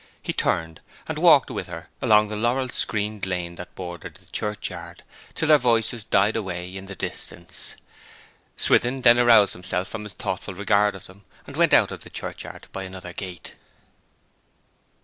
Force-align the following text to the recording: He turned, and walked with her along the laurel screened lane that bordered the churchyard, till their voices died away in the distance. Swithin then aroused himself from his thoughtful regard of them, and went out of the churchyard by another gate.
He 0.19 0.33
turned, 0.33 0.81
and 1.07 1.19
walked 1.19 1.51
with 1.51 1.67
her 1.67 1.87
along 2.01 2.27
the 2.29 2.35
laurel 2.35 2.69
screened 2.69 3.27
lane 3.27 3.53
that 3.53 3.75
bordered 3.75 4.15
the 4.15 4.25
churchyard, 4.31 5.03
till 5.35 5.47
their 5.49 5.59
voices 5.59 6.03
died 6.03 6.35
away 6.35 6.75
in 6.75 6.87
the 6.87 6.95
distance. 6.95 7.75
Swithin 8.57 9.01
then 9.01 9.19
aroused 9.19 9.53
himself 9.53 9.87
from 9.89 10.03
his 10.05 10.13
thoughtful 10.13 10.55
regard 10.55 10.95
of 10.95 11.05
them, 11.05 11.21
and 11.45 11.55
went 11.55 11.71
out 11.71 11.91
of 11.91 12.01
the 12.01 12.09
churchyard 12.09 12.65
by 12.73 12.81
another 12.81 13.13
gate. 13.13 13.53